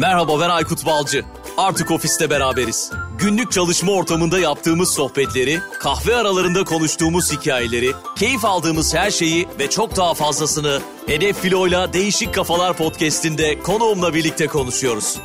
[0.00, 1.24] Merhaba ben Aykut Balcı.
[1.56, 2.92] Artık ofiste beraberiz.
[3.18, 9.96] Günlük çalışma ortamında yaptığımız sohbetleri, kahve aralarında konuştuğumuz hikayeleri, keyif aldığımız her şeyi ve çok
[9.96, 15.16] daha fazlasını Hedef Filo'yla Değişik Kafalar podcast'inde konuğumla birlikte konuşuyoruz.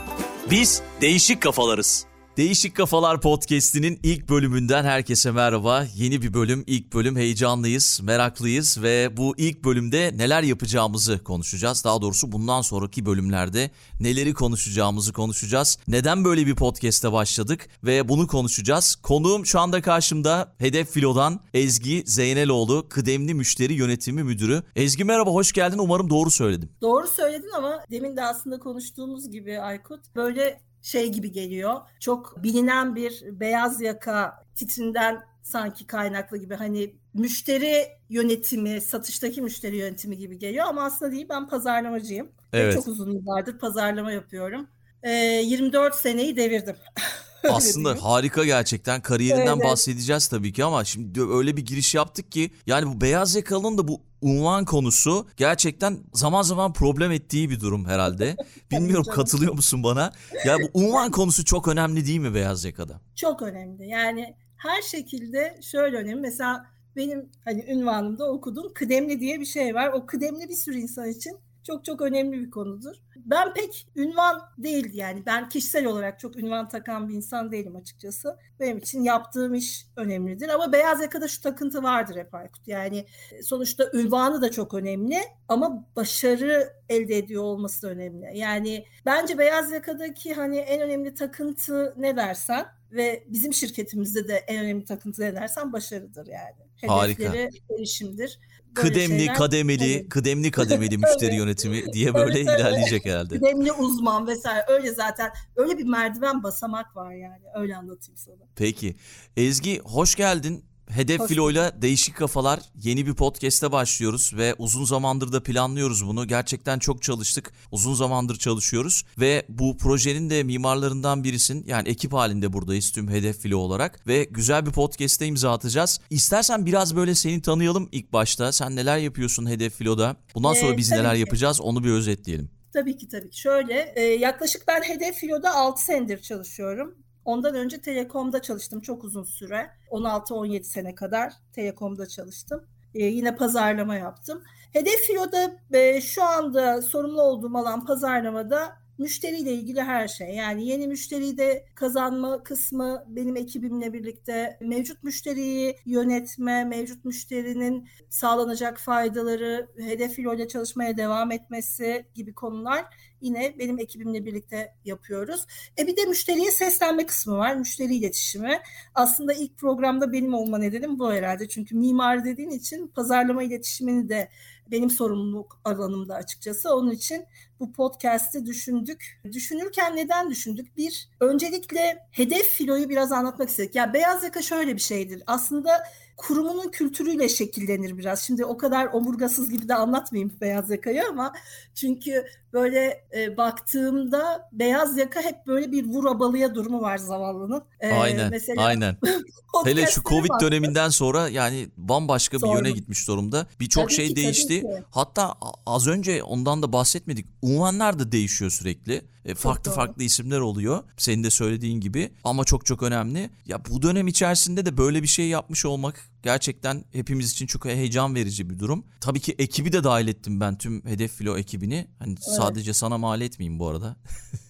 [0.52, 2.06] Biz değişik kafalarız.
[2.38, 5.86] Değişik Kafalar Podcast'inin ilk bölümünden herkese merhaba.
[5.96, 11.84] Yeni bir bölüm, ilk bölüm heyecanlıyız, meraklıyız ve bu ilk bölümde neler yapacağımızı konuşacağız.
[11.84, 15.78] Daha doğrusu bundan sonraki bölümlerde neleri konuşacağımızı konuşacağız.
[15.88, 18.96] Neden böyle bir podcast'e başladık ve bunu konuşacağız.
[18.96, 24.64] Konuğum şu anda karşımda Hedef Filo'dan Ezgi Zeyneloğlu, kıdemli müşteri yönetimi müdürü.
[24.76, 25.78] Ezgi merhaba, hoş geldin.
[25.78, 26.70] Umarım doğru söyledim.
[26.82, 31.82] Doğru söyledin ama demin de aslında konuştuğumuz gibi Aykut böyle şey gibi geliyor.
[32.00, 40.18] Çok bilinen bir beyaz yaka titrinden sanki kaynaklı gibi hani müşteri yönetimi, satıştaki müşteri yönetimi
[40.18, 42.32] gibi geliyor ama aslında değil ben pazarlamacıyım.
[42.54, 42.68] Evet.
[42.68, 44.68] Ve çok uzun yıllardır pazarlama yapıyorum.
[45.04, 45.12] Ee,
[45.46, 46.76] 24 seneyi devirdim.
[47.52, 49.02] Aslında harika gerçekten.
[49.02, 49.66] Kariyerinden evet.
[49.66, 53.88] bahsedeceğiz tabii ki ama şimdi öyle bir giriş yaptık ki yani bu beyaz yakalının da
[53.88, 58.36] bu unvan konusu gerçekten zaman zaman problem ettiği bir durum herhalde.
[58.72, 60.12] Bilmiyorum katılıyor musun bana?
[60.46, 63.02] Ya bu unvan konusu çok önemli değil mi beyaz yakada?
[63.16, 63.88] Çok önemli.
[63.88, 66.22] Yani her şekilde şöyle önemli.
[66.22, 69.88] Mesela benim hani ünvanımda okuduğum kıdemli diye bir şey var.
[69.88, 72.96] O kıdemli bir sürü insan için çok çok önemli bir konudur.
[73.16, 78.38] Ben pek ünvan değil yani ben kişisel olarak çok ünvan takan bir insan değilim açıkçası.
[78.60, 82.68] Benim için yaptığım iş önemlidir ama beyaz yakada şu takıntı vardır hep Aykut.
[82.68, 83.06] Yani
[83.44, 88.38] sonuçta ünvanı da çok önemli ama başarı elde ediyor olması da önemli.
[88.38, 94.66] Yani bence beyaz yakadaki hani en önemli takıntı ne dersen ve bizim şirketimizde de en
[94.66, 96.66] önemli takıntı ne dersen başarıdır yani.
[96.76, 97.74] Hedefleri Harika.
[97.76, 98.40] erişimdir
[98.76, 100.10] kıdemli, şeyler, kademeli, tabii.
[100.10, 103.36] kıdemli kademeli müşteri yönetimi diye böyle ilerleyecek herhalde.
[103.36, 108.36] Kıdemli uzman vesaire öyle zaten öyle bir merdiven basamak var yani öyle anlatayım sana.
[108.56, 108.96] Peki
[109.38, 110.66] Ezgi hoş geldin.
[110.90, 116.28] Hedef Hoş Filo'yla Değişik Kafalar yeni bir podcast'e başlıyoruz ve uzun zamandır da planlıyoruz bunu.
[116.28, 117.52] Gerçekten çok çalıştık.
[117.72, 121.64] Uzun zamandır çalışıyoruz ve bu projenin de mimarlarından birisin.
[121.68, 126.00] Yani ekip halinde buradayız tüm Hedef Filo olarak ve güzel bir podcast'e imza atacağız.
[126.10, 128.52] İstersen biraz böyle seni tanıyalım ilk başta.
[128.52, 130.16] Sen neler yapıyorsun Hedef Filo'da?
[130.36, 131.20] Bundan sonra ee, biz neler ki.
[131.20, 132.50] yapacağız onu bir özetleyelim.
[132.74, 133.40] Tabii ki tabii ki.
[133.40, 136.96] Şöyle e, yaklaşık ben Hedef Filo'da 6 senedir çalışıyorum.
[137.26, 139.72] Ondan önce Telekom'da çalıştım çok uzun süre.
[139.92, 142.66] 16-17 sene kadar Telekom'da çalıştım.
[142.96, 144.44] Ee, yine pazarlama yaptım.
[144.74, 150.30] Hedef Filo'da e, şu anda sorumlu olduğum alan pazarlamada müşteriyle ilgili her şey.
[150.30, 158.80] Yani yeni müşteriyi de kazanma kısmı benim ekibimle birlikte mevcut müşteriyi yönetme, mevcut müşterinin sağlanacak
[158.80, 162.86] faydaları, hedef ile çalışmaya devam etmesi gibi konular
[163.26, 165.46] yine benim ekibimle birlikte yapıyoruz.
[165.80, 167.56] E bir de müşteriye seslenme kısmı var.
[167.56, 168.60] Müşteri iletişimi.
[168.96, 171.48] Aslında ilk programda benim olma nedenim bu herhalde.
[171.48, 174.30] Çünkü mimar dediğin için pazarlama iletişimini de
[174.72, 176.76] benim sorumluluk alanımda açıkçası.
[176.76, 177.26] Onun için
[177.60, 179.22] bu podcast'i düşündük.
[179.32, 180.78] Düşünürken neden düşündük?
[180.78, 183.76] Bir, öncelikle hedef filoyu biraz anlatmak istedik.
[183.76, 185.24] Ya beyaz yaka şöyle bir şeydir.
[185.28, 185.84] Aslında
[186.18, 188.20] kurumunun kültürüyle şekillenir biraz.
[188.20, 191.34] Şimdi o kadar omurgasız gibi de anlatmayayım beyaz yakayı ama
[191.76, 197.64] çünkü böyle e, baktığımda beyaz yaka hep böyle bir vur abalıya durumu var zavallının.
[197.80, 198.30] E, aynen.
[198.30, 198.98] Mesela, aynen.
[199.66, 200.48] Hele şu Covid baktım.
[200.48, 203.48] döneminden sonra yani bambaşka bir yöne gitmiş durumda.
[203.60, 204.64] Birçok şey ki, değişti.
[204.90, 205.34] Hatta
[205.66, 207.26] az önce ondan da bahsetmedik.
[207.42, 209.02] Unvanlar da değişiyor sürekli.
[209.26, 210.84] E, farklı farklı isimler oluyor.
[210.98, 213.30] Senin de söylediğin gibi ama çok çok önemli.
[213.46, 218.16] Ya bu dönem içerisinde de böyle bir şey yapmış olmak gerçekten hepimiz için çok heyecan
[218.16, 218.86] verici bir durum.
[219.02, 221.88] Tabii ki ekibi de dahil ettim ben tüm Hedef Filo ekibini.
[222.00, 222.36] Hani evet.
[222.38, 223.96] sadece sana mal etmeyeyim bu arada.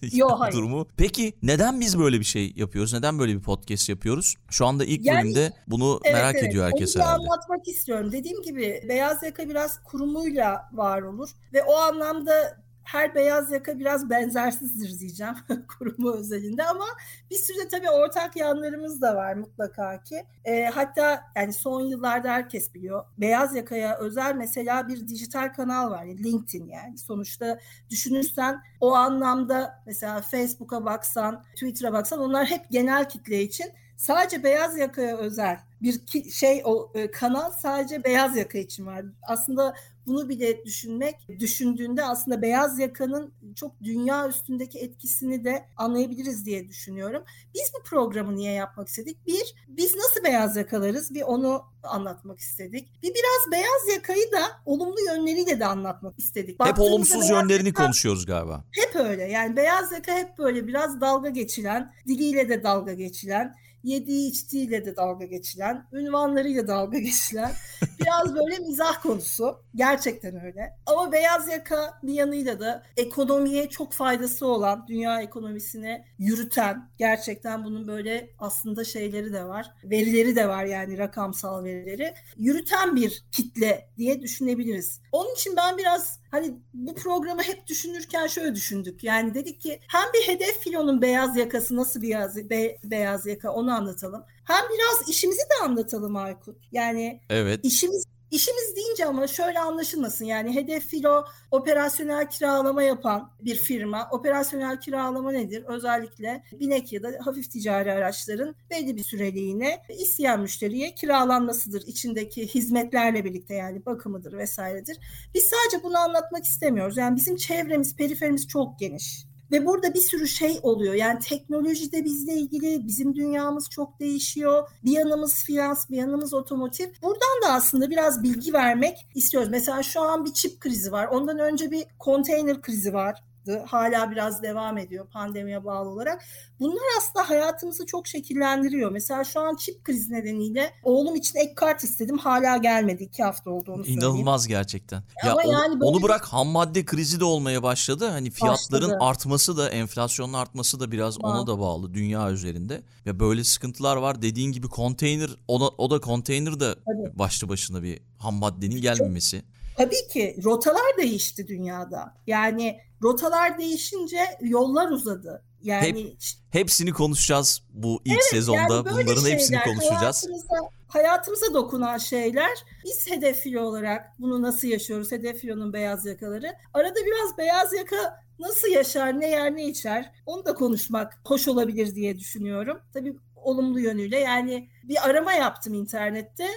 [0.12, 0.54] Yok hayır.
[0.54, 0.88] Durumu.
[0.96, 2.92] Peki neden biz böyle bir şey yapıyoruz?
[2.92, 4.34] Neden böyle bir podcast yapıyoruz?
[4.50, 6.48] Şu anda ilk yani, bölümde bunu evet, merak evet.
[6.48, 7.22] ediyor herkes Onu herhalde.
[7.22, 8.12] anlatmak istiyorum.
[8.12, 14.10] Dediğim gibi beyaz yaka biraz kurumuyla var olur ve o anlamda her beyaz yaka biraz
[14.10, 15.34] benzersizdir diyeceğim
[15.78, 16.84] kurumu özelinde ama
[17.30, 20.26] bir sürü tabii ortak yanlarımız da var mutlaka ki.
[20.44, 23.04] E, hatta yani son yıllarda herkes biliyor.
[23.18, 26.04] Beyaz yakaya özel mesela bir dijital kanal var.
[26.04, 26.98] LinkedIn yani.
[26.98, 27.58] Sonuçta
[27.90, 33.66] düşünürsen o anlamda mesela Facebook'a baksan, Twitter'a baksan onlar hep genel kitle için
[33.96, 36.00] sadece beyaz yakaya özel bir
[36.30, 39.04] şey o e, kanal sadece beyaz yaka için var.
[39.22, 39.74] Aslında
[40.06, 47.24] bunu bile düşünmek, düşündüğünde aslında beyaz yakanın çok dünya üstündeki etkisini de anlayabiliriz diye düşünüyorum.
[47.54, 49.26] Biz bu programı niye yapmak istedik?
[49.26, 51.14] Bir, biz nasıl beyaz yakalarız?
[51.14, 53.02] Bir onu anlatmak istedik.
[53.02, 56.64] Bir biraz beyaz yakayı da olumlu yönleriyle de anlatmak istedik.
[56.64, 58.64] Hep olumsuz yönlerini yaka, konuşuyoruz galiba.
[58.70, 59.22] Hep öyle.
[59.22, 63.54] Yani beyaz yaka hep böyle biraz dalga geçilen, diliyle de dalga geçilen,
[63.86, 67.52] yediği içtiğiyle de dalga geçilen, ünvanlarıyla dalga geçilen
[68.00, 69.60] biraz böyle mizah konusu.
[69.74, 70.76] Gerçekten öyle.
[70.86, 77.88] Ama beyaz yaka bir yanıyla da ekonomiye çok faydası olan, dünya ekonomisine yürüten, gerçekten bunun
[77.88, 79.70] böyle aslında şeyleri de var.
[79.84, 82.14] Verileri de var yani rakamsal verileri.
[82.36, 85.00] Yürüten bir kitle diye düşünebiliriz.
[85.12, 89.04] Onun için ben biraz hani bu programı hep düşünürken şöyle düşündük.
[89.04, 93.52] Yani dedik ki hem bir hedef filonun beyaz yakası nasıl bir beyaz, be, beyaz yaka
[93.52, 94.24] onu anlatalım.
[94.44, 96.56] Hem biraz işimizi de anlatalım Aykut.
[96.72, 97.60] Yani evet.
[97.62, 98.04] işimiz
[98.36, 104.08] İşimiz deyince ama şöyle anlaşılmasın yani hedef filo operasyonel kiralama yapan bir firma.
[104.10, 105.64] Operasyonel kiralama nedir?
[105.66, 111.82] Özellikle binek ya da hafif ticari araçların belli bir süreliğine isteyen müşteriye kiralanmasıdır.
[111.86, 114.96] İçindeki hizmetlerle birlikte yani bakımıdır vesairedir.
[115.34, 116.96] Biz sadece bunu anlatmak istemiyoruz.
[116.96, 119.26] Yani bizim çevremiz, periferimiz çok geniş.
[119.52, 120.94] Ve burada bir sürü şey oluyor.
[120.94, 124.68] Yani teknoloji de bizle ilgili, bizim dünyamız çok değişiyor.
[124.84, 126.86] Bir yanımız finans, bir yanımız otomotiv.
[127.02, 129.50] Buradan da aslında biraz bilgi vermek istiyoruz.
[129.50, 131.06] Mesela şu an bir çip krizi var.
[131.06, 133.22] Ondan önce bir konteyner krizi var
[133.66, 136.24] hala biraz devam ediyor pandemiye bağlı olarak.
[136.60, 138.90] Bunlar aslında hayatımızı çok şekillendiriyor.
[138.90, 142.18] Mesela şu an çip krizi nedeniyle oğlum için ek kart istedim.
[142.18, 143.02] Hala gelmedi.
[143.02, 144.00] iki hafta oldu onu söyleyeyim.
[144.00, 145.02] İnanılmaz gerçekten.
[145.24, 145.84] Ya Ama onu, yani böyle...
[145.84, 148.08] onu bırak ham madde krizi de olmaya başladı.
[148.08, 149.04] Hani fiyatların başladı.
[149.04, 151.18] artması da enflasyonun artması da biraz Aa.
[151.20, 152.82] ona da bağlı dünya üzerinde.
[153.06, 154.22] Ve böyle sıkıntılar var.
[154.22, 156.74] Dediğin gibi konteyner o da, o da konteyner de
[157.14, 159.36] başlı başına bir ham maddenin gelmemesi.
[159.40, 162.14] Çok Tabii ki rotalar değişti dünyada.
[162.26, 165.42] Yani rotalar değişince yollar uzadı.
[165.62, 166.16] Yani Hep,
[166.50, 168.74] hepsini konuşacağız bu ilk evet, sezonda.
[168.74, 170.00] Yani Bunların şeyler, hepsini konuşacağız.
[170.02, 172.64] Hayatımıza, hayatımıza dokunan şeyler.
[172.84, 175.12] Biz hedef filo olarak bunu nasıl yaşıyoruz?
[175.12, 176.54] Hedef filonun beyaz yakaları.
[176.74, 180.12] Arada biraz beyaz yaka nasıl yaşar, ne yer, ne içer?
[180.26, 182.80] Onu da konuşmak hoş olabilir diye düşünüyorum.
[182.92, 186.48] Tabii olumlu yönüyle yani bir arama yaptım internette.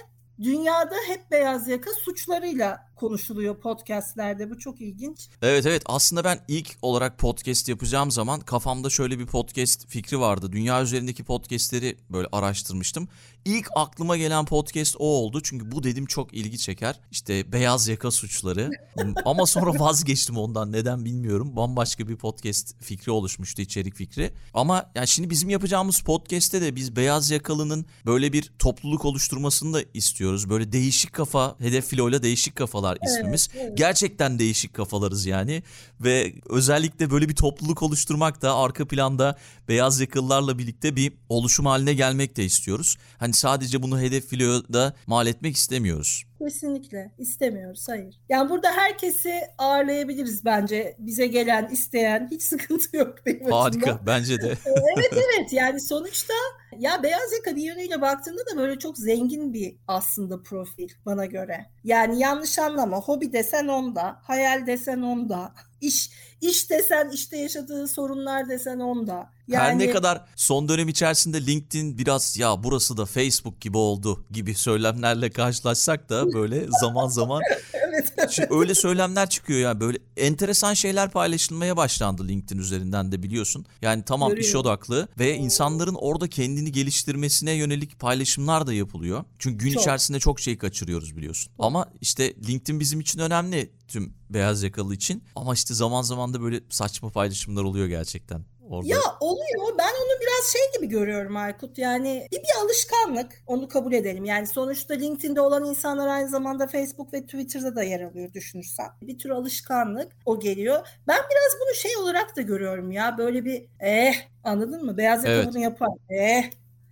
[0.42, 4.50] Dünyada hep beyaz yaka suçlarıyla konuşuluyor podcastlerde.
[4.50, 5.28] Bu çok ilginç.
[5.42, 10.52] Evet evet aslında ben ilk olarak podcast yapacağım zaman kafamda şöyle bir podcast fikri vardı.
[10.52, 13.08] Dünya üzerindeki podcastleri böyle araştırmıştım.
[13.44, 15.40] İlk aklıma gelen podcast o oldu.
[15.42, 17.00] Çünkü bu dedim çok ilgi çeker.
[17.10, 18.70] İşte beyaz yaka suçları.
[19.24, 20.72] Ama sonra vazgeçtim ondan.
[20.72, 21.56] Neden bilmiyorum.
[21.56, 24.32] Bambaşka bir podcast fikri oluşmuştu, içerik fikri.
[24.54, 29.82] Ama yani şimdi bizim yapacağımız podcast'te de biz beyaz yakalının böyle bir topluluk oluşturmasını da
[29.94, 30.50] istiyoruz.
[30.50, 33.48] Böyle değişik kafa, hedef filoyla değişik kafalar kafalar ismimiz.
[33.54, 33.78] Evet, evet.
[33.78, 35.62] Gerçekten değişik kafalarız yani
[36.00, 39.36] ve özellikle böyle bir topluluk oluşturmak da arka planda
[39.68, 42.96] beyaz yakalılarla birlikte bir oluşum haline gelmek de istiyoruz.
[43.18, 46.24] Hani sadece bunu hedef filoda mal etmek istemiyoruz.
[46.38, 48.20] Kesinlikle istemiyoruz hayır.
[48.28, 50.96] Yani burada herkesi ağırlayabiliriz bence.
[50.98, 54.06] Bize gelen, isteyen hiç sıkıntı yok benim Harika açımdan.
[54.06, 54.56] bence de.
[54.66, 56.34] evet evet yani sonuçta
[56.80, 61.66] ya beyaz yaka bir yönüyle baktığında da böyle çok zengin bir aslında profil bana göre.
[61.84, 66.10] Yani yanlış anlama hobi desen onda, hayal desen onda, iş
[66.40, 69.30] iş desen işte yaşadığı sorunlar desen onda.
[69.48, 69.62] Yani...
[69.62, 74.54] Her ne kadar son dönem içerisinde LinkedIn biraz ya burası da Facebook gibi oldu gibi
[74.54, 77.42] söylemlerle karşılaşsak da böyle zaman zaman
[77.72, 78.38] evet.
[78.50, 83.66] öyle söylemler çıkıyor ya böyle enteresan şeyler paylaşılmaya başlandı LinkedIn üzerinden de biliyorsun.
[83.82, 84.48] Yani tamam Görüyorum.
[84.50, 89.24] iş odaklı ve insanların orada kendini geliştirmesine yönelik paylaşımlar da yapılıyor.
[89.38, 89.82] Çünkü gün çok.
[89.82, 91.52] içerisinde çok şey kaçırıyoruz biliyorsun.
[91.58, 95.22] Ama işte LinkedIn bizim için önemli tüm beyaz yakalı için.
[95.36, 98.44] Ama işte zaman zaman da böyle saçma paylaşımlar oluyor gerçekten.
[98.70, 98.88] Orada.
[98.88, 99.78] Ya oluyor.
[99.78, 101.78] Ben onu biraz şey gibi görüyorum Aykut.
[101.78, 103.42] Yani bir, bir alışkanlık.
[103.46, 104.24] Onu kabul edelim.
[104.24, 108.86] Yani sonuçta LinkedIn'de olan insanlar aynı zamanda Facebook ve Twitter'da da yer alıyor düşünürsen.
[109.02, 110.86] Bir tür alışkanlık o geliyor.
[111.08, 113.18] Ben biraz bunu şey olarak da görüyorum ya.
[113.18, 114.96] Böyle bir eh anladın mı?
[114.96, 115.62] Beyaz yakalı evet.
[115.62, 115.88] yapar.
[116.08, 116.50] Eh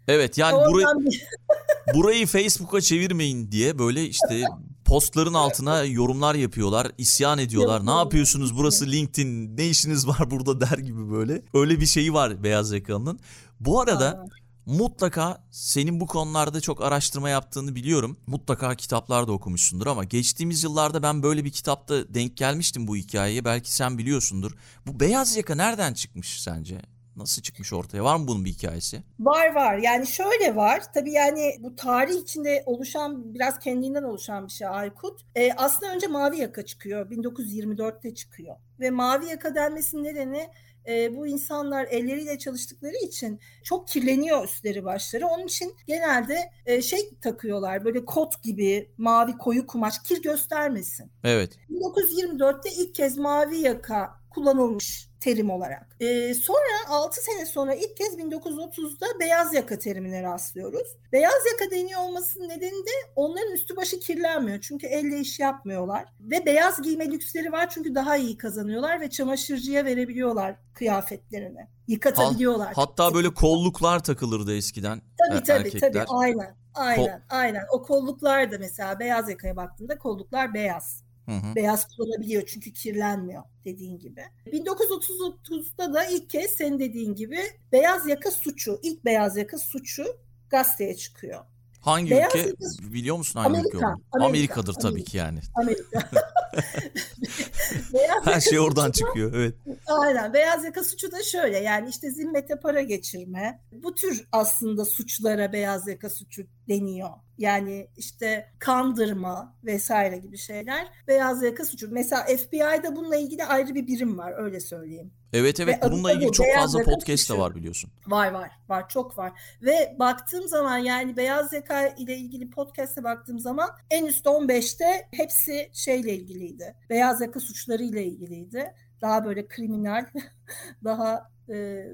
[0.09, 0.87] Evet yani burayı,
[1.95, 4.43] burayı Facebook'a çevirmeyin diye böyle işte
[4.89, 7.87] postların altına yorumlar yapıyorlar, isyan ediyorlar.
[7.87, 11.43] ne yapıyorsunuz burası LinkedIn, ne işiniz var burada der gibi böyle.
[11.55, 13.21] Öyle bir şeyi var beyaz yakalının.
[13.61, 14.27] Bu arada
[14.67, 18.17] mutlaka senin bu konularda çok araştırma yaptığını biliyorum.
[18.27, 23.45] Mutlaka kitaplar da okumuşsundur ama geçtiğimiz yıllarda ben böyle bir kitapta denk gelmiştim bu hikayeye.
[23.45, 24.53] Belki sen biliyorsundur.
[24.87, 26.83] Bu beyaz yaka nereden çıkmış sence?
[27.19, 28.05] Nasıl çıkmış ortaya?
[28.05, 29.03] Var mı bunun bir hikayesi?
[29.21, 29.79] Var var.
[29.79, 30.83] Yani şöyle var.
[30.95, 35.21] Tabii yani bu tarih içinde oluşan biraz kendinden oluşan bir şey Aykut.
[35.35, 37.11] Ee, aslında önce Mavi Yaka çıkıyor.
[37.11, 38.57] 1924'te çıkıyor.
[38.81, 40.49] Ve Mavi Yaka denmesinin nedeni
[40.89, 45.27] e, bu insanlar elleriyle çalıştıkları için çok kirleniyor üstleri başları.
[45.27, 51.11] Onun için genelde e, şey takıyorlar böyle kot gibi mavi koyu kumaş kir göstermesin.
[51.25, 51.59] Evet.
[51.71, 55.97] 1924'te ilk kez mavi yaka kullanılmış terim olarak.
[56.01, 60.97] Ee, sonra 6 sene sonra ilk kez 1930'da beyaz yaka terimine rastlıyoruz.
[61.13, 64.61] Beyaz yaka deniyor olmasının nedeni de onların üstü başı kirlenmiyor.
[64.61, 66.05] Çünkü elle iş yapmıyorlar.
[66.21, 71.67] Ve beyaz giyme lüksleri var çünkü daha iyi kazanıyorlar ve çamaşırcıya verebiliyorlar kıyafetlerini.
[71.89, 72.73] Yıkatabiliyorlar.
[72.75, 75.03] Hatta böyle kolluklar takılırdı eskiden.
[75.19, 75.93] Tabii tabii erkekler.
[75.93, 76.59] tabii aynen.
[76.75, 77.63] Aynen, aynen.
[77.73, 81.05] O kolluklar da mesela beyaz yakaya baktığında kolluklar beyaz.
[81.29, 81.55] Hı hı.
[81.55, 84.23] Beyaz kullanabiliyor çünkü kirlenmiyor dediğin gibi.
[84.47, 87.39] 1930'da da ilk kez senin dediğin gibi
[87.73, 90.05] beyaz yaka suçu, ilk beyaz yaka suçu
[90.51, 91.45] gazeteye çıkıyor.
[91.81, 92.93] Hangi beyaz ülke yaka...
[92.93, 94.89] biliyor musun hangi Amerika, ülke Amerika, Amerika'dır Amerika.
[94.89, 95.41] tabii ki yani.
[95.55, 96.11] Amerika.
[98.25, 99.55] Her şey oradan suçu, çıkıyor evet.
[99.87, 105.53] Aynen beyaz yaka suçu da şöyle yani işte zimmete para geçirme bu tür aslında suçlara
[105.53, 107.11] beyaz yaka suçu deniyor.
[107.39, 111.89] Yani işte kandırma vesaire gibi şeyler beyaz yaka suçu.
[111.91, 115.13] Mesela FBI'da bununla ilgili ayrı bir birim var öyle söyleyeyim.
[115.33, 117.91] Evet evet Ve bununla ilgili çok fazla podcast da var biliyorsun.
[118.07, 119.33] Var var var çok var.
[119.63, 125.71] Ve baktığım zaman yani beyaz yaka ile ilgili podcast'e baktığım zaman en üst 15'te hepsi
[125.73, 126.75] şeyle ilgiliydi.
[126.91, 128.75] Beyaz yaka suçları ile ilgiliydi.
[129.01, 130.07] Daha böyle kriminal,
[130.85, 131.31] daha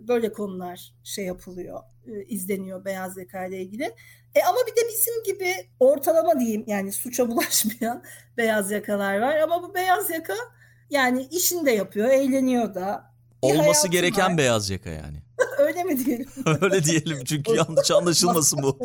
[0.09, 3.95] böyle konular şey yapılıyor, e, izleniyor beyaz yaka ile ilgili.
[4.35, 8.03] E ama bir de bizim gibi ortalama diyeyim yani suça bulaşmayan
[8.37, 9.37] beyaz yakalar var.
[9.37, 10.35] Ama bu beyaz yaka
[10.91, 13.15] yani işini de yapıyor, eğleniyor da.
[13.43, 14.39] Olması gereken var.
[14.39, 15.23] beyaz yaka yani.
[15.59, 16.29] Öyle mi diyelim?
[16.61, 18.79] Öyle diyelim çünkü yanlış anlaşılmasın bu.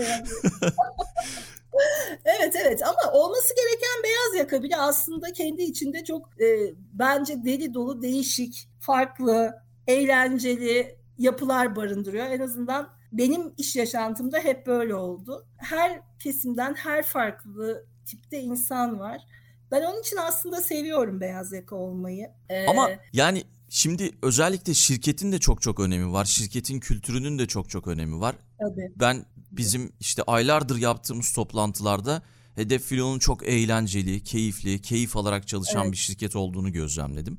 [2.25, 7.73] evet evet ama olması gereken beyaz yaka bile aslında kendi içinde çok e, bence deli
[7.73, 9.53] dolu, değişik, farklı,
[9.89, 12.25] eğlenceli yapılar barındırıyor.
[12.25, 15.47] En azından benim iş yaşantımda hep böyle oldu.
[15.57, 19.21] Her kesimden her farklı tipte insan var.
[19.71, 22.27] Ben onun için aslında seviyorum beyaz yaka olmayı.
[22.49, 26.25] Ee, Ama yani şimdi özellikle şirketin de çok çok önemi var.
[26.25, 28.35] Şirketin kültürünün de çok çok önemi var.
[28.59, 28.93] Tabii.
[28.95, 32.21] Ben bizim işte aylardır yaptığımız toplantılarda
[32.55, 35.91] Hedef Filo'nun çok eğlenceli, keyifli, keyif alarak çalışan evet.
[35.91, 37.37] bir şirket olduğunu gözlemledim.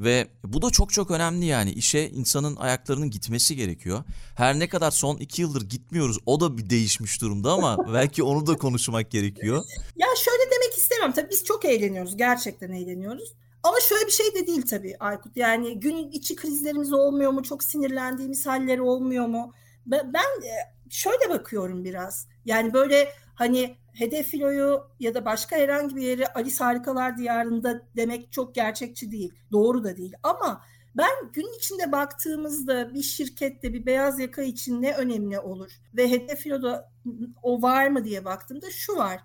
[0.00, 4.04] Ve bu da çok çok önemli yani işe insanın ayaklarının gitmesi gerekiyor.
[4.36, 8.46] Her ne kadar son iki yıldır gitmiyoruz o da bir değişmiş durumda ama belki onu
[8.46, 9.64] da konuşmak gerekiyor.
[9.96, 13.34] Ya şöyle demek istemem tabii biz çok eğleniyoruz gerçekten eğleniyoruz.
[13.62, 17.64] Ama şöyle bir şey de değil tabii Aykut yani gün içi krizlerimiz olmuyor mu çok
[17.64, 19.52] sinirlendiğimiz halleri olmuyor mu?
[19.86, 20.52] Ben e,
[20.90, 26.64] şöyle bakıyorum biraz yani böyle hani hedef filoyu ya da başka herhangi bir yeri Alice
[26.64, 29.34] Harikalar Diyarı'nda demek çok gerçekçi değil.
[29.52, 30.12] Doğru da değil.
[30.22, 30.62] Ama
[30.96, 36.38] ben gün içinde baktığımızda bir şirkette bir beyaz yaka için ne önemli olur ve hedef
[36.38, 36.92] filoda
[37.42, 39.20] o var mı diye baktığımda şu var.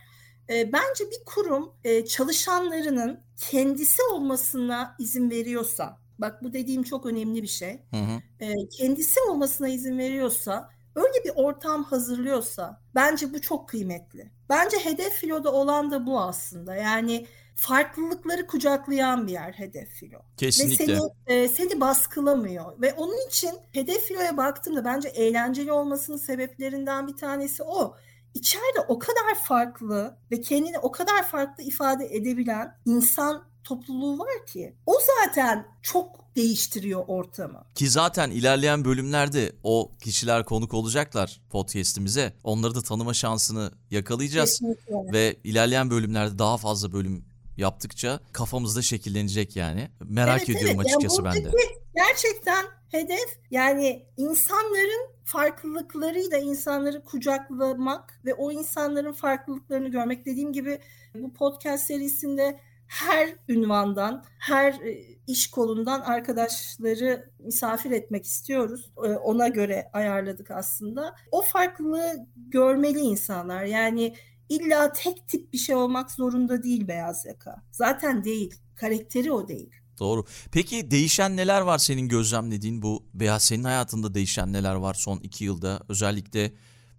[0.49, 7.43] E, bence bir kurum e, çalışanlarının kendisi olmasına izin veriyorsa, bak bu dediğim çok önemli
[7.43, 7.79] bir şey.
[7.91, 8.21] Hı hı.
[8.39, 14.31] E, kendisi olmasına izin veriyorsa öyle bir ortam hazırlıyorsa bence bu çok kıymetli.
[14.49, 16.75] Bence hedef filoda olan da bu aslında.
[16.75, 20.19] Yani farklılıkları kucaklayan bir yer hedef filo.
[20.37, 20.93] Kesinlikle.
[20.93, 22.81] Ve seni, e, seni baskılamıyor.
[22.81, 27.95] Ve onun için hedef filoya baktığımda bence eğlenceli olmasının sebeplerinden bir tanesi o.
[28.35, 34.75] İçeride o kadar farklı ve kendini o kadar farklı ifade edebilen insan topluluğu var ki
[34.85, 37.65] o zaten çok değiştiriyor ortamı.
[37.75, 42.33] Ki zaten ilerleyen bölümlerde o kişiler konuk olacaklar podcast'imize.
[42.43, 44.49] Onları da tanıma şansını yakalayacağız.
[44.49, 45.13] Kesinlikle.
[45.13, 47.25] Ve ilerleyen bölümlerde daha fazla bölüm
[47.57, 49.89] yaptıkça kafamızda şekillenecek yani.
[49.99, 50.85] Merak evet, ediyorum evet.
[50.85, 51.57] açıkçası yani ben de.
[51.95, 60.25] Gerçekten hedef yani insanların farklılıklarıyla insanları kucaklamak ve o insanların farklılıklarını görmek.
[60.25, 60.79] Dediğim gibi
[61.15, 68.91] bu podcast serisinde her ünvandan, her e, iş kolundan arkadaşları misafir etmek istiyoruz.
[68.97, 71.15] E, ona göre ayarladık aslında.
[71.31, 73.63] O farklılığı görmeli insanlar.
[73.63, 74.15] Yani
[74.49, 77.63] illa tek tip bir şey olmak zorunda değil beyaz yaka.
[77.71, 78.53] Zaten değil.
[78.75, 79.69] Karakteri o değil.
[79.99, 80.25] Doğru.
[80.51, 85.43] Peki değişen neler var senin gözlemlediğin bu veya senin hayatında değişen neler var son iki
[85.43, 85.81] yılda?
[85.89, 86.53] Özellikle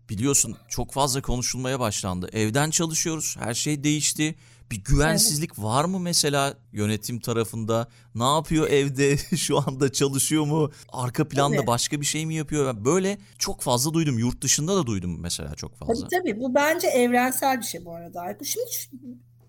[0.08, 2.28] biliyorsun çok fazla konuşulmaya başlandı.
[2.32, 3.36] Evden çalışıyoruz.
[3.38, 4.34] Her şey değişti.
[4.70, 5.64] Bir güvensizlik evet.
[5.64, 7.88] var mı mesela yönetim tarafında?
[8.14, 9.16] Ne yapıyor evde?
[9.36, 10.70] Şu anda çalışıyor mu?
[10.88, 11.66] Arka planda evet.
[11.66, 12.84] başka bir şey mi yapıyor?
[12.84, 14.18] Böyle çok fazla duydum.
[14.18, 15.94] Yurt dışında da duydum mesela çok fazla.
[15.94, 16.40] Tabii tabii.
[16.40, 18.36] Bu bence evrensel bir şey bu arada.
[18.44, 18.66] Şimdi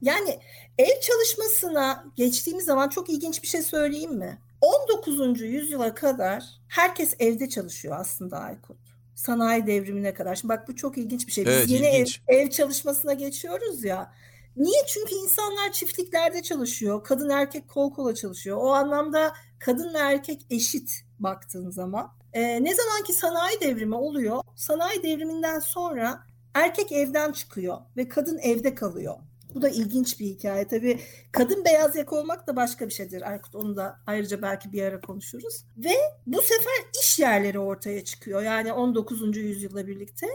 [0.02, 0.40] yani
[0.78, 4.40] ev çalışmasına geçtiğimiz zaman çok ilginç bir şey söyleyeyim mi?
[4.62, 5.42] 19.
[5.42, 8.78] yüzyıla kadar herkes evde çalışıyor aslında Aykut.
[9.16, 10.36] Sanayi devrimine kadar.
[10.36, 11.46] Şimdi bak bu çok ilginç bir şey.
[11.46, 14.14] Biz evet, yeni ev, ev çalışmasına geçiyoruz ya.
[14.58, 14.86] Niye?
[14.88, 17.04] Çünkü insanlar çiftliklerde çalışıyor.
[17.04, 18.58] Kadın erkek kol kola çalışıyor.
[18.62, 22.12] O anlamda kadın ve erkek eşit baktığın zaman.
[22.34, 26.24] Ee, ne zaman ki sanayi devrimi oluyor, sanayi devriminden sonra
[26.54, 29.16] erkek evden çıkıyor ve kadın evde kalıyor.
[29.56, 30.68] Bu da ilginç bir hikaye.
[30.68, 31.00] Tabii
[31.32, 33.56] kadın beyaz yaka olmak da başka bir şeydir Aykut.
[33.56, 35.66] Onu da ayrıca belki bir ara konuşuruz.
[35.77, 35.94] Ve
[36.25, 38.42] bu sefer iş yerleri ortaya çıkıyor.
[38.42, 39.38] Yani 19.
[39.38, 40.27] yüzyılla birlikte.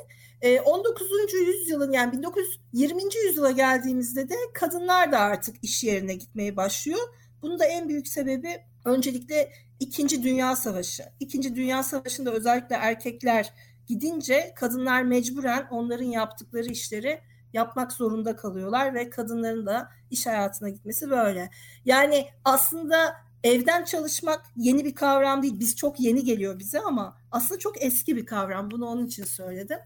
[0.64, 1.06] 19.
[1.34, 3.02] Ee, yüzyılın yani 1920.
[3.26, 7.00] yüzyıla geldiğimizde de kadınlar da artık iş yerine gitmeye başlıyor.
[7.42, 11.04] Bunun da en büyük sebebi öncelikle İkinci Dünya Savaşı.
[11.20, 13.52] İkinci Dünya Savaşı'nda özellikle erkekler
[13.86, 17.20] gidince kadınlar mecburen onların yaptıkları işleri
[17.52, 21.50] yapmak zorunda kalıyorlar ve kadınların da iş hayatına gitmesi böyle.
[21.84, 25.60] Yani aslında evden çalışmak yeni bir kavram değil.
[25.60, 28.70] Biz çok yeni geliyor bize ama aslında çok eski bir kavram.
[28.70, 29.78] Bunu onun için söyledim.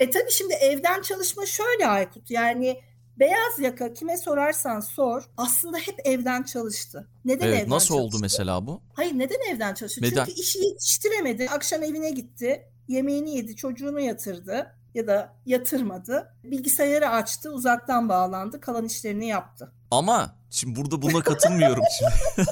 [0.00, 2.30] E tabii şimdi evden çalışma şöyle Aykut.
[2.30, 2.80] Yani
[3.16, 7.08] beyaz yaka kime sorarsan sor aslında hep evden çalıştı.
[7.24, 8.06] Neden evet, evden nasıl çalıştı?
[8.06, 8.80] oldu mesela bu?
[8.92, 10.00] Hayır neden evden çalıştı?
[10.02, 10.24] Neden?
[10.24, 11.48] Çünkü işi yetiştiremedi.
[11.50, 12.62] Akşam evine gitti.
[12.88, 16.34] Yemeğini yedi, çocuğunu yatırdı ya da yatırmadı.
[16.44, 19.72] Bilgisayarı açtı, uzaktan bağlandı, kalan işlerini yaptı.
[19.90, 22.48] Ama şimdi burada buna katılmıyorum şimdi.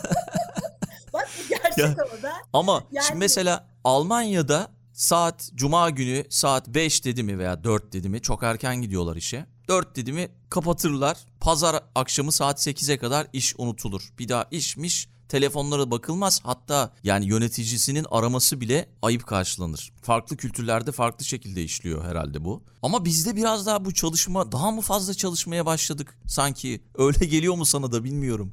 [1.12, 2.32] Bak gerçek ya, ama ben.
[2.52, 3.06] Ama yani...
[3.06, 8.42] şimdi mesela Almanya'da saat cuma günü saat 5 dedi mi veya 4 dedi mi çok
[8.42, 9.46] erken gidiyorlar işe.
[9.68, 11.18] 4 dedi mi kapatırlar.
[11.40, 14.12] Pazar akşamı saat 8'e kadar iş unutulur.
[14.18, 16.40] Bir daha işmiş telefonlara bakılmaz.
[16.44, 19.92] Hatta yani yöneticisinin araması bile ayıp karşılanır.
[20.02, 22.62] Farklı kültürlerde farklı şekilde işliyor herhalde bu.
[22.82, 27.66] Ama bizde biraz daha bu çalışma daha mı fazla çalışmaya başladık sanki öyle geliyor mu
[27.66, 28.52] sana da bilmiyorum.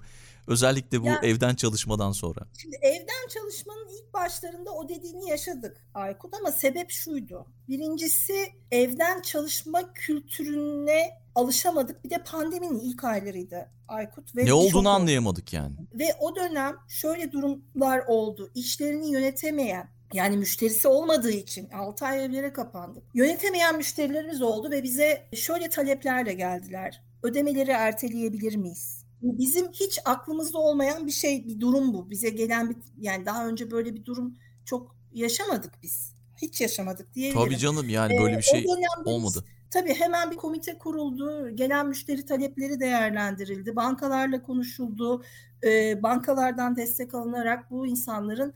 [0.49, 2.39] Özellikle bu yani, evden çalışmadan sonra.
[2.61, 7.45] Şimdi evden çalışmanın ilk başlarında o dediğini yaşadık Aykut ama sebep şuydu.
[7.67, 8.33] Birincisi
[8.71, 12.03] evden çalışma kültürüne alışamadık.
[12.03, 14.35] Bir de pandeminin ilk aylarıydı Aykut.
[14.35, 15.75] Ve ne olduğunu anlayamadık yani.
[15.93, 18.51] Ve o dönem şöyle durumlar oldu.
[18.55, 23.03] İşlerini yönetemeyen yani müşterisi olmadığı için 6 ay evlere kapandık.
[23.13, 27.03] Yönetemeyen müşterilerimiz oldu ve bize şöyle taleplerle geldiler.
[27.23, 28.98] Ödemeleri erteleyebilir miyiz?
[29.21, 32.09] Bizim hiç aklımızda olmayan bir şey, bir durum bu.
[32.09, 36.13] Bize gelen bir yani daha önce böyle bir durum çok yaşamadık biz.
[36.41, 37.45] Hiç yaşamadık diyebilirim.
[37.45, 39.43] Tabii canım yani böyle bir şey ee, olmadı.
[39.45, 41.49] Biz, Tabii hemen bir komite kuruldu.
[41.55, 43.75] Gelen müşteri talepleri değerlendirildi.
[43.75, 45.23] Bankalarla konuşuldu.
[45.63, 48.53] E, bankalardan destek alınarak bu insanların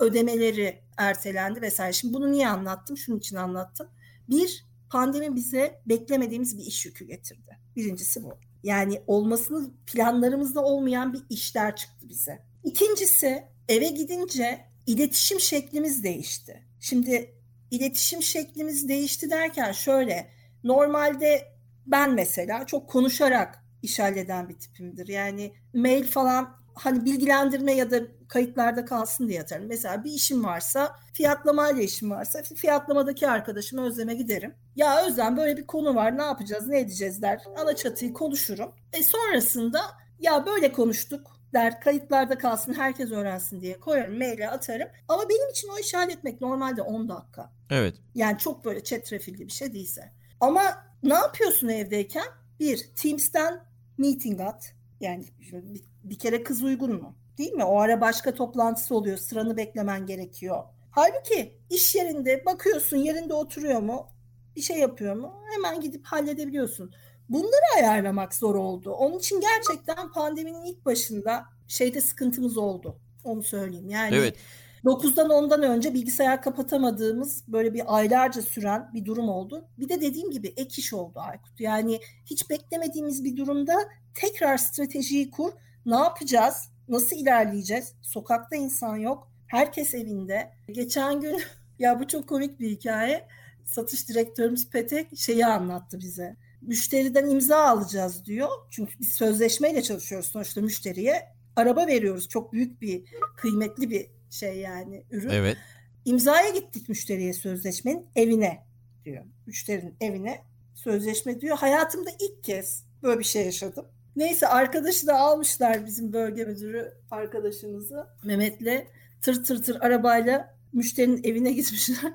[0.00, 1.92] ödemeleri ertelendi vesaire.
[1.92, 2.96] Şimdi bunu niye anlattım?
[2.96, 3.88] Şunun için anlattım.
[4.28, 7.58] Bir, pandemi bize beklemediğimiz bir iş yükü getirdi.
[7.76, 8.32] Birincisi bu.
[8.62, 12.42] Yani olmasını planlarımızda olmayan bir işler çıktı bize.
[12.64, 16.62] İkincisi eve gidince iletişim şeklimiz değişti.
[16.80, 17.34] Şimdi
[17.70, 20.30] iletişim şeklimiz değişti derken şöyle
[20.64, 21.48] Normalde
[21.86, 25.08] ben mesela çok konuşarak iş halleden bir tipimdir.
[25.08, 28.00] Yani mail falan hani bilgilendirme ya da
[28.32, 29.66] kayıtlarda kalsın diye atarım.
[29.68, 34.54] Mesela bir işim varsa, fiyatlamayla işim varsa fiyatlamadaki arkadaşıma Özlem'e giderim.
[34.76, 37.42] Ya Özlem böyle bir konu var ne yapacağız ne edeceğiz der.
[37.56, 38.72] Ana çatıyı konuşurum.
[38.92, 39.80] E sonrasında
[40.18, 44.88] ya böyle konuştuk der kayıtlarda kalsın herkes öğrensin diye koyarım maile atarım.
[45.08, 47.52] Ama benim için o işi halletmek normalde 10 dakika.
[47.70, 47.94] Evet.
[48.14, 50.12] Yani çok böyle çetrefilli bir şey değilse.
[50.40, 50.62] Ama
[51.02, 52.26] ne yapıyorsun evdeyken?
[52.60, 53.64] Bir, Teams'ten
[53.98, 54.74] meeting at.
[55.00, 57.21] Yani bir, bir kere kız uygun mu?
[57.38, 57.64] Değil mi?
[57.64, 59.16] O ara başka toplantısı oluyor.
[59.16, 60.64] Sıranı beklemen gerekiyor.
[60.90, 64.08] Halbuki iş yerinde bakıyorsun yerinde oturuyor mu?
[64.56, 65.34] Bir şey yapıyor mu?
[65.54, 66.94] Hemen gidip halledebiliyorsun.
[67.28, 68.90] Bunları ayarlamak zor oldu.
[68.92, 72.98] Onun için gerçekten pandeminin ilk başında şeyde sıkıntımız oldu.
[73.24, 73.88] Onu söyleyeyim.
[73.88, 74.36] Yani evet.
[74.84, 79.68] 9'dan 10'dan önce bilgisayar kapatamadığımız böyle bir aylarca süren bir durum oldu.
[79.78, 81.60] Bir de dediğim gibi ek iş oldu Aykut.
[81.60, 83.74] Yani hiç beklemediğimiz bir durumda
[84.14, 85.52] tekrar stratejiyi kur.
[85.86, 86.71] Ne yapacağız?
[86.88, 87.94] Nasıl ilerleyeceğiz?
[88.02, 89.32] Sokakta insan yok.
[89.46, 90.52] Herkes evinde.
[90.72, 91.42] Geçen gün
[91.78, 93.28] ya bu çok komik bir hikaye.
[93.64, 96.36] Satış direktörümüz Petek şeyi anlattı bize.
[96.62, 98.48] Müşteriden imza alacağız diyor.
[98.70, 101.22] Çünkü biz sözleşmeyle çalışıyoruz sonuçta müşteriye.
[101.56, 102.28] Araba veriyoruz.
[102.28, 103.04] Çok büyük bir,
[103.36, 105.30] kıymetli bir şey yani ürün.
[105.30, 105.56] Evet.
[106.04, 108.66] İmzaya gittik müşteriye sözleşmenin evine
[109.04, 109.24] diyor.
[109.46, 110.42] Müşterinin evine
[110.74, 111.56] sözleşme diyor.
[111.58, 113.86] Hayatımda ilk kez böyle bir şey yaşadım.
[114.16, 118.86] Neyse arkadaşı da almışlar bizim bölge müdürü arkadaşımızı Mehmet'le
[119.22, 122.12] tır tır tır arabayla müşterinin evine gitmişler.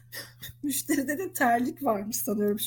[0.62, 2.58] Müşteride de terlik varmış sanıyorum.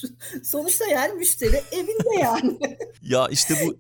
[0.44, 2.60] Sonuçta yani müşteri evinde yani.
[3.02, 3.78] ya işte bu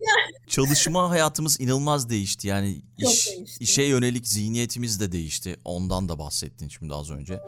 [0.47, 2.47] çalışma hayatımız inanılmaz değişti.
[2.47, 5.57] Yani iş, işe yönelik zihniyetimiz de değişti.
[5.65, 7.39] Ondan da bahsettin şimdi az önce.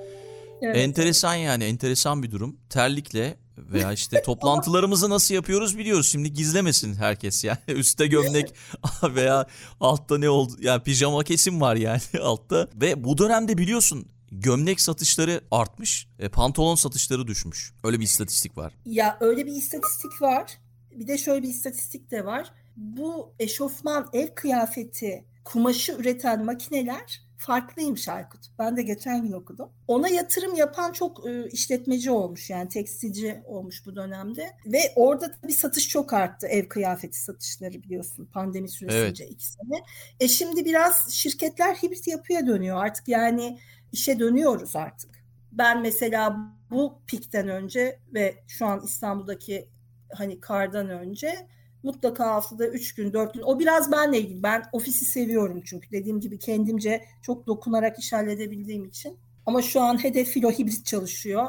[0.61, 0.77] Evet.
[0.77, 2.57] Enteresan yani enteresan bir durum.
[2.69, 6.11] Terlikle veya işte toplantılarımızı nasıl yapıyoruz biliyoruz.
[6.11, 7.57] Şimdi gizlemesin herkes yani.
[7.67, 8.53] Üste gömlek
[9.03, 9.47] veya
[9.79, 10.53] altta ne oldu?
[10.59, 12.67] Yani pijama kesim var yani altta.
[12.75, 17.73] Ve bu dönemde biliyorsun gömlek satışları artmış, e, pantolon satışları düşmüş.
[17.83, 18.73] Öyle bir istatistik var.
[18.85, 20.57] Ya öyle bir istatistik var.
[20.91, 22.53] Bir de şöyle bir istatistik de var.
[22.75, 28.41] Bu eşofman ev kıyafeti kumaşı üreten makineler farklıymış Aykut.
[28.59, 29.69] Ben de geçen gün okudum.
[29.87, 34.51] Ona yatırım yapan çok e, işletmeci olmuş yani tekstilci olmuş bu dönemde.
[34.65, 39.33] Ve orada bir satış çok arttı ev kıyafeti satışları biliyorsun pandemi süresince evet.
[39.33, 39.83] iki sene.
[40.19, 43.59] E şimdi biraz şirketler hibrit yapıya dönüyor artık yani
[43.91, 45.23] işe dönüyoruz artık.
[45.51, 46.37] Ben mesela
[46.71, 49.69] bu pikten önce ve şu an İstanbul'daki
[50.13, 51.47] hani kardan önce
[51.83, 54.43] mutlaka haftada 3 gün 4 gün o biraz benle ilgili.
[54.43, 59.17] Ben ofisi seviyorum çünkü dediğim gibi kendimce çok dokunarak iş halledebildiğim için.
[59.45, 61.47] Ama şu an hedef filo hibrit çalışıyor.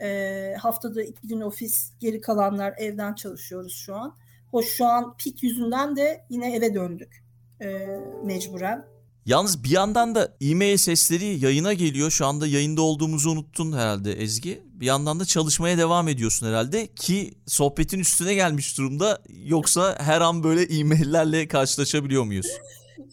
[0.00, 4.16] E, haftada 2 gün ofis geri kalanlar evden çalışıyoruz şu an.
[4.50, 7.24] Hoş şu an pik yüzünden de yine eve döndük
[7.60, 8.84] e, mecburen.
[9.26, 12.10] Yalnız bir yandan da e-mail sesleri yayına geliyor.
[12.10, 14.62] Şu anda yayında olduğumuzu unuttun herhalde Ezgi.
[14.84, 19.22] Bir yandan da çalışmaya devam ediyorsun herhalde ki sohbetin üstüne gelmiş durumda.
[19.28, 22.46] Yoksa her an böyle e-maillerle karşılaşabiliyor muyuz?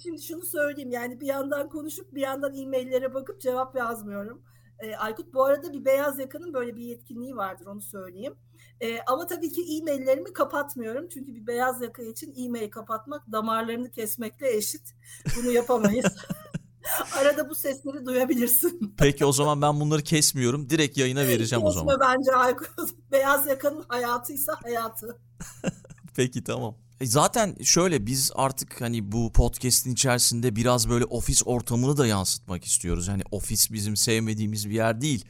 [0.04, 4.42] Şimdi şunu söyleyeyim yani bir yandan konuşup bir yandan e-maillere bakıp cevap yazmıyorum.
[4.80, 8.36] E, Aykut bu arada bir beyaz yakanın böyle bir yetkinliği vardır onu söyleyeyim.
[8.82, 11.10] E, ama tabii ki e-maillerimi kapatmıyorum.
[11.10, 14.96] Çünkü bir beyaz yaka için e-mail kapatmak damarlarını kesmekle eşit.
[15.38, 16.06] Bunu yapamayız.
[17.18, 18.94] Arada bu sesleri duyabilirsin.
[18.98, 20.70] Peki o zaman ben bunları kesmiyorum.
[20.70, 22.00] Direkt yayına vereceğim Kesme o zaman.
[22.00, 22.70] bence Aykut.
[23.12, 25.18] Beyaz yakanın hayatıysa hayatı.
[26.16, 26.76] Peki tamam.
[27.02, 32.66] E zaten şöyle biz artık hani bu podcast'in içerisinde biraz böyle ofis ortamını da yansıtmak
[32.66, 33.08] istiyoruz.
[33.08, 35.26] Hani ofis bizim sevmediğimiz bir yer değil.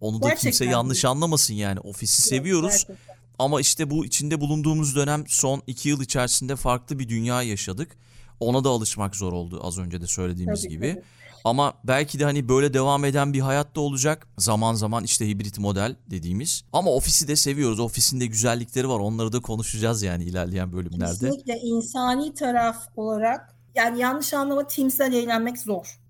[0.00, 1.10] Onu da gerçekten kimse yanlış değil.
[1.10, 1.80] anlamasın yani.
[1.80, 2.70] Ofisi Yok, seviyoruz.
[2.70, 3.16] Gerçekten.
[3.38, 7.96] Ama işte bu içinde bulunduğumuz dönem son iki yıl içerisinde farklı bir dünya yaşadık.
[8.40, 11.02] Ona da alışmak zor oldu az önce de söylediğimiz tabii, gibi.
[11.44, 14.26] Ama belki de hani böyle devam eden bir hayat da olacak.
[14.38, 16.64] Zaman zaman işte hibrit model dediğimiz.
[16.72, 17.80] Ama ofisi de seviyoruz.
[17.80, 18.98] Ofisinde güzellikleri var.
[18.98, 21.26] Onları da konuşacağız yani ilerleyen bölümlerde.
[21.26, 26.00] Kesinlikle insani taraf olarak yani yanlış anlama Teams'den eğlenmek zor.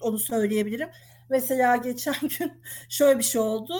[0.00, 0.88] Onu söyleyebilirim.
[1.30, 2.52] Mesela geçen gün
[2.88, 3.74] şöyle bir şey oldu.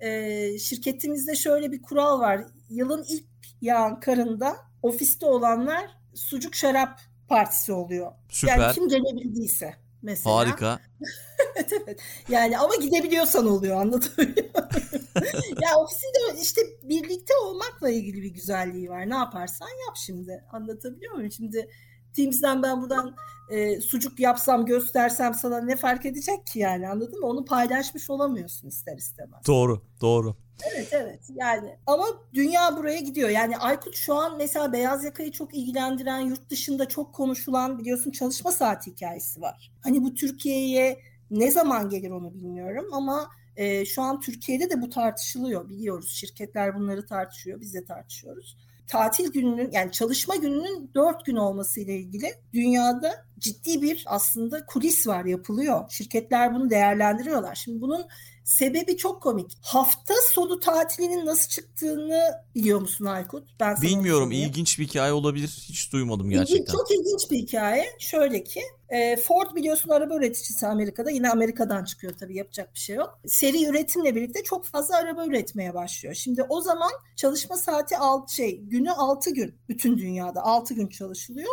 [0.00, 2.40] E, şirketimizde şöyle bir kural var.
[2.70, 3.24] Yılın ilk
[3.62, 8.12] yağan karında ofiste olanlar sucuk şarap partisi oluyor.
[8.28, 8.58] Süper.
[8.58, 10.36] Yani kim gelebildiyse mesela.
[10.36, 10.80] Harika.
[11.56, 12.00] evet evet.
[12.28, 14.48] Yani ama gidebiliyorsan oluyor anlatabiliyor
[15.62, 19.10] Ya ofisinde işte birlikte olmakla ilgili bir güzelliği var.
[19.10, 20.44] Ne yaparsan yap şimdi.
[20.52, 21.32] Anlatabiliyor muyum?
[21.32, 21.68] Şimdi
[22.16, 23.16] Teams'den ben buradan
[23.50, 27.26] e, sucuk yapsam göstersem sana ne fark edecek ki yani anladın mı?
[27.26, 29.46] Onu paylaşmış olamıyorsun ister istemez.
[29.46, 30.36] Doğru doğru.
[30.72, 33.28] Evet evet yani ama dünya buraya gidiyor.
[33.28, 38.52] Yani Aykut şu an mesela beyaz yakayı çok ilgilendiren yurt dışında çok konuşulan biliyorsun çalışma
[38.52, 39.72] saati hikayesi var.
[39.80, 44.90] Hani bu Türkiye'ye ne zaman gelir onu bilmiyorum ama e, şu an Türkiye'de de bu
[44.90, 46.10] tartışılıyor biliyoruz.
[46.10, 48.56] Şirketler bunları tartışıyor biz de tartışıyoruz
[48.88, 55.06] tatil gününün yani çalışma gününün dört gün olması ile ilgili dünyada ciddi bir aslında kulis
[55.06, 55.90] var yapılıyor.
[55.90, 57.54] Şirketler bunu değerlendiriyorlar.
[57.54, 58.06] Şimdi bunun
[58.48, 59.52] Sebebi çok komik.
[59.62, 62.22] Hafta sonu tatilinin nasıl çıktığını
[62.54, 63.48] biliyor musun Aykut?
[63.60, 64.32] Ben sana Bilmiyorum.
[64.32, 65.48] İlginç bir hikaye olabilir.
[65.68, 66.56] Hiç duymadım gerçekten.
[66.56, 67.84] İlginç, çok ilginç bir hikaye.
[67.98, 71.10] Şöyle ki e, Ford biliyorsun araba üreticisi Amerika'da.
[71.10, 73.20] Yine Amerika'dan çıkıyor tabii yapacak bir şey yok.
[73.26, 76.14] Seri üretimle birlikte çok fazla araba üretmeye başlıyor.
[76.14, 81.52] Şimdi o zaman çalışma saati alt şey günü 6 gün bütün dünyada 6 gün çalışılıyor.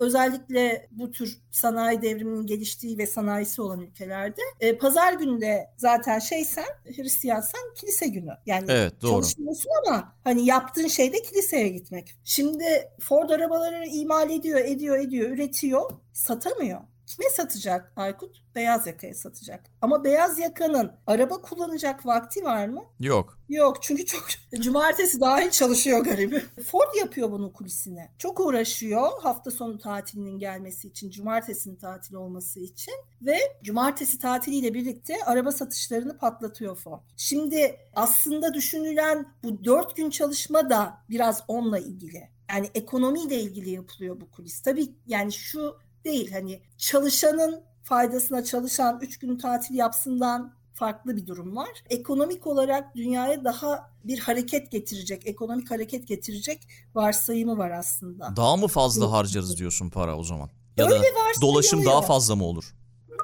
[0.00, 6.66] Özellikle bu tür sanayi devriminin geliştiği ve sanayisi olan ülkelerde e, pazar günde zaten şeysen
[6.96, 8.32] Hristiyansan kilise günü.
[8.46, 9.12] Yani evet, doğru.
[9.12, 12.14] çalışmıyorsun ama hani yaptığın şey de kiliseye gitmek.
[12.24, 12.64] Şimdi
[13.00, 16.80] Ford arabaları imal ediyor, ediyor, ediyor, üretiyor, satamıyor.
[17.06, 18.42] Kime satacak Aykut?
[18.54, 19.64] Beyaz yakaya satacak.
[19.82, 22.84] Ama beyaz yakanın araba kullanacak vakti var mı?
[23.00, 23.38] Yok.
[23.48, 24.26] Yok çünkü çok
[24.60, 26.42] cumartesi dahil çalışıyor garibi.
[26.70, 28.12] Ford yapıyor bunu kulisine.
[28.18, 35.14] Çok uğraşıyor hafta sonu tatilinin gelmesi için, cumartesinin tatil olması için ve cumartesi tatiliyle birlikte
[35.24, 37.00] araba satışlarını patlatıyor Ford.
[37.16, 42.28] Şimdi aslında düşünülen bu dört gün çalışma da biraz onunla ilgili.
[42.50, 44.60] Yani ekonomiyle ilgili yapılıyor bu kulis.
[44.62, 51.56] Tabii yani şu değil hani çalışanın faydasına çalışan 3 gün tatil yapsından farklı bir durum
[51.56, 51.68] var.
[51.90, 58.36] Ekonomik olarak dünyaya daha bir hareket getirecek, ekonomik hareket getirecek varsayımı var aslında.
[58.36, 60.50] Daha mı fazla harcarız diyorsun para o zaman?
[60.76, 62.74] Ya Öyle da dolaşım daha fazla mı olur?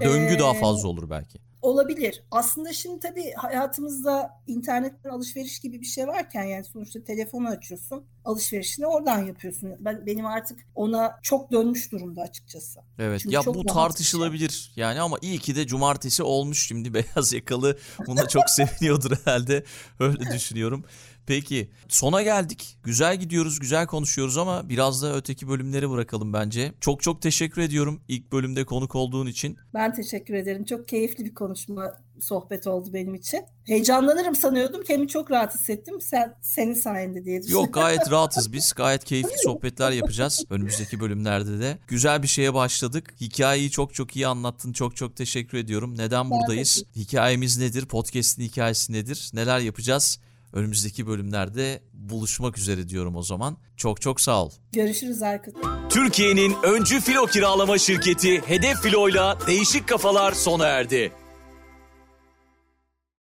[0.00, 1.38] Döngü Ee, daha fazla olur belki.
[1.62, 2.22] Olabilir.
[2.30, 8.86] Aslında şimdi tabii hayatımızda internetten alışveriş gibi bir şey varken yani sonuçta telefonu açıyorsun, alışverişini
[8.86, 9.70] oradan yapıyorsun.
[9.80, 12.80] Ben benim artık ona çok dönmüş durumda açıkçası.
[12.98, 17.78] Evet Çünkü ya bu tartışılabilir yani ama iyi ki de cumartesi olmuş şimdi beyaz yakalı
[18.06, 19.64] buna çok seviniyordur herhalde
[20.00, 20.84] öyle düşünüyorum.
[21.26, 26.72] Peki sona geldik güzel gidiyoruz güzel konuşuyoruz ama biraz da öteki bölümleri bırakalım bence.
[26.80, 29.56] Çok çok teşekkür ediyorum ilk bölümde konuk olduğun için.
[29.74, 30.64] Ben teşekkür ederim.
[30.64, 33.40] Çok keyifli bir konuşma, sohbet oldu benim için.
[33.64, 34.82] Heyecanlanırım sanıyordum.
[34.82, 36.00] Kendimi çok rahat hissettim.
[36.00, 37.64] Sen senin sayende diye düşünüyorum.
[37.66, 41.78] Yok gayet rahatız biz gayet keyifli sohbetler yapacağız önümüzdeki bölümlerde de.
[41.88, 43.14] Güzel bir şeye başladık.
[43.20, 45.98] Hikayeyi çok çok iyi anlattın çok çok teşekkür ediyorum.
[45.98, 46.84] Neden buradayız?
[46.96, 47.86] Hikayemiz nedir?
[47.86, 49.30] Podcast'in hikayesi nedir?
[49.34, 50.18] Neler yapacağız?
[50.52, 53.56] Önümüzdeki bölümlerde buluşmak üzere diyorum o zaman.
[53.76, 54.50] Çok çok sağ ol.
[54.72, 55.54] Görüşürüz Aykut.
[55.90, 61.12] Türkiye'nin öncü filo kiralama şirketi Hedef Filo'yla değişik kafalar sona erdi.